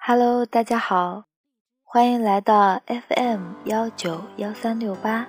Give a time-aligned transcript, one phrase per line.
[0.00, 1.24] Hello，大家好，
[1.82, 5.26] 欢迎来到 FM 幺九幺三六八，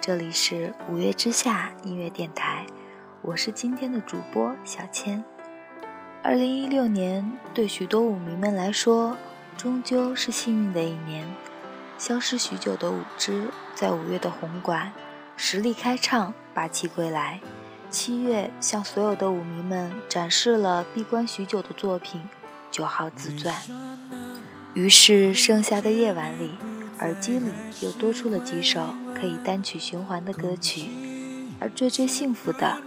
[0.00, 2.66] 这里是五月之下音乐电台，
[3.22, 5.24] 我是今天的主播小千。
[6.22, 9.16] 二零一六年对许多舞迷们来说，
[9.56, 11.26] 终究是幸运的一年。
[11.96, 14.92] 消失许久的舞之，在五月的红馆
[15.36, 17.40] 实力开唱，霸气归来。
[17.88, 22.20] 七月向所有的舞迷们展示了闭关许久的作品
[22.78, 23.52] 《九号自传》。
[24.72, 26.52] 于是剩下的夜晚里，
[27.00, 30.88] 耳机里又多出了几首可以单曲循环的歌曲。
[31.58, 32.80] 而最最幸福的，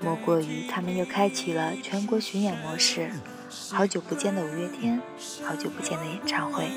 [0.00, 3.10] 莫过于他们又开启了全国巡演模式。
[3.70, 5.00] 好久不见的五月天，
[5.42, 6.70] 好久不见的演唱会。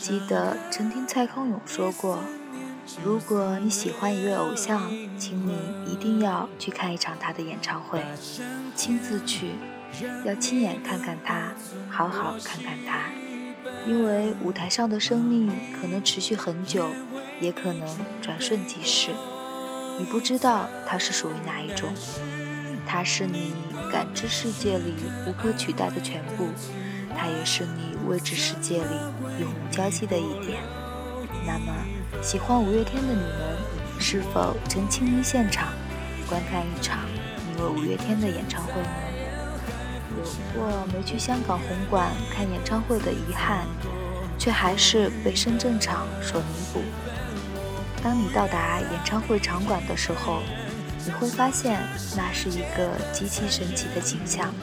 [0.00, 2.20] 记得曾听蔡康永说过。
[3.04, 5.58] 如果你喜欢一位偶像，请你
[5.92, 8.02] 一定要去看一场他的演唱会，
[8.74, 9.50] 亲自去，
[10.24, 11.52] 要亲眼看看他，
[11.90, 13.10] 好好看看他，
[13.86, 16.88] 因为舞台上的生命可能持续很久，
[17.40, 17.88] 也可能
[18.20, 19.10] 转瞬即逝，
[19.98, 21.92] 你不知道他是属于哪一种，
[22.86, 23.52] 他是你
[23.92, 24.94] 感知世界里
[25.26, 26.48] 无可取代的全部，
[27.16, 28.94] 他也是你未知世界里
[29.40, 30.58] 永无交集的一点。
[31.46, 31.74] 那么，
[32.22, 33.56] 喜欢五月天的你们，
[33.98, 35.68] 是否曾亲临现场
[36.28, 37.00] 观看一场
[37.48, 38.88] 你为五月天的演唱会呢？
[40.20, 43.66] 有过没去香港红馆看演唱会的遗憾，
[44.38, 46.80] 却还是被深圳场所弥补。
[48.02, 50.42] 当你到达演唱会场馆的时候，
[51.06, 51.80] 你会发现
[52.16, 54.54] 那是一个极其神奇的景象，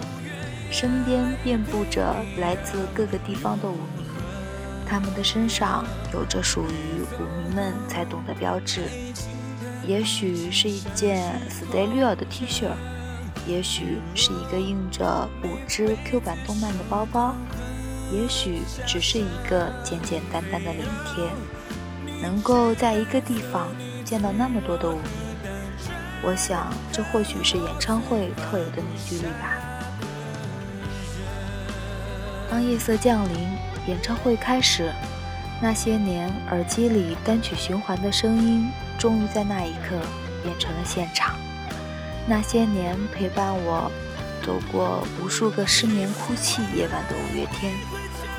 [0.71, 4.05] 身边遍布着来自各个地方的舞迷。
[4.87, 5.83] 他们的身上
[6.13, 8.83] 有着属于舞迷们才懂的标志，
[9.85, 12.69] 也许是一件 Stay Real 的 T 恤，
[13.47, 17.35] 也许是一个印着五只 Q 版动漫的包包，
[18.11, 21.25] 也许只是一个简简单单的脸贴。
[22.21, 23.67] 能够在一个地方
[24.03, 25.09] 见到那么多的舞迷，
[26.23, 29.57] 我想这或许是演唱会特有的凝聚力吧。
[32.49, 33.47] 当夜色降临。
[33.87, 34.91] 演唱会开始，
[35.61, 38.69] 那些年耳机里单曲循环的声音，
[38.99, 39.97] 终于在那一刻
[40.43, 41.33] 变成了现场。
[42.29, 43.89] 那些年陪伴我
[44.45, 47.73] 走过无数个失眠哭泣夜晚的五月天，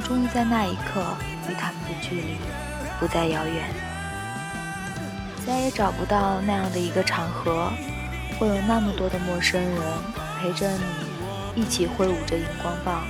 [0.05, 1.03] 终于在那一刻
[1.49, 2.37] 与他们的距离
[3.01, 3.71] 不再遥远。
[5.47, 7.73] 再也找不到那样的一个场合，
[8.39, 9.81] 会有那么多的陌生人
[10.39, 13.07] 陪着你，一起挥舞着荧光棒。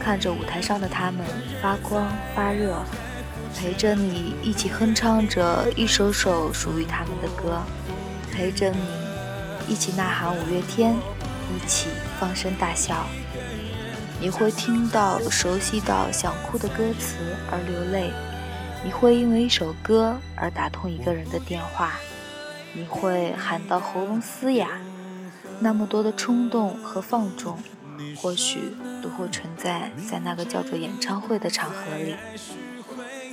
[0.00, 1.26] 看着舞台上的他们
[1.60, 2.82] 发光发热，
[3.54, 7.60] 陪着你一起哼唱着一首首属于他们的歌，
[8.32, 8.78] 陪着你
[9.68, 10.94] 一起呐喊五月天，
[11.54, 11.88] 一起
[12.20, 13.06] 放声大笑。
[14.20, 17.16] 你会听到熟悉到想哭的歌词
[17.50, 18.12] 而流泪，
[18.84, 21.94] 你会因为一首歌而打通一个人的电话，
[22.72, 24.68] 你会喊到喉咙嘶哑。
[25.58, 27.58] 那么多的冲动和放纵。
[28.14, 32.14] 或许都会存在在那个叫做演唱会的场合里。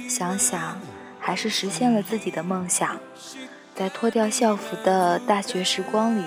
[0.10, 0.80] 想想，
[1.20, 2.98] 还是实现了自己的梦想，
[3.76, 6.24] 在脱掉校服的大学时光里，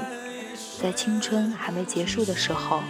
[0.83, 2.81] 在青春还没结束的时候，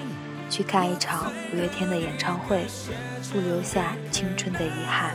[0.49, 2.65] 去看一场五月天的演唱会，
[3.31, 5.15] 不留下青春的遗憾。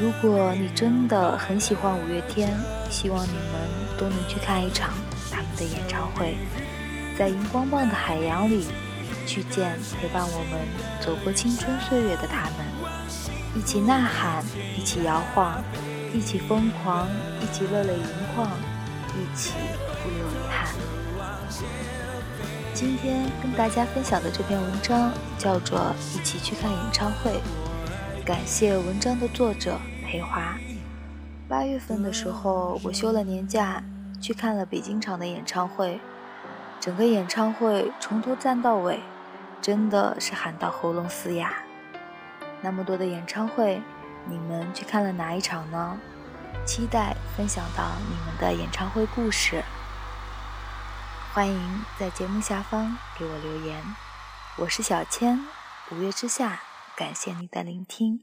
[0.00, 2.50] 如果你真的很喜欢五月天，
[2.90, 4.94] 希望你们都能去看一场
[5.30, 6.36] 他们的演唱会，
[7.18, 8.66] 在荧光棒的海洋里。
[9.26, 10.60] 去见陪伴我们
[11.00, 12.66] 走过青春岁月的他们，
[13.56, 14.44] 一起呐喊，
[14.76, 15.64] 一起摇晃，
[16.14, 17.08] 一起疯狂，
[17.42, 18.48] 一起热泪盈眶，
[19.16, 19.52] 一起
[20.00, 20.68] 不留遗憾。
[22.72, 25.76] 今天跟大家分享的这篇文章叫做
[26.16, 27.32] 《一起去看演唱会》，
[28.24, 29.76] 感谢文章的作者
[30.06, 30.56] 裴华。
[31.48, 33.82] 八月份的时候，我休了年假，
[34.20, 35.98] 去看了北京场的演唱会，
[36.78, 39.00] 整个演唱会从头站到尾。
[39.60, 41.54] 真的是喊到喉咙嘶哑。
[42.60, 43.80] 那么多的演唱会，
[44.26, 45.98] 你们去看了哪一场呢？
[46.66, 49.62] 期待分享到你们的演唱会故事。
[51.32, 53.82] 欢迎在节目下方给我留言。
[54.56, 55.46] 我是小千，
[55.90, 56.62] 五月之下，
[56.96, 58.22] 感谢你的聆听。